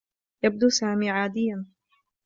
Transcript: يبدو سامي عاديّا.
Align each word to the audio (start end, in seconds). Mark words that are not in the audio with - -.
يبدو 0.43 0.69
سامي 0.69 1.09
عاديّا. 1.11 1.65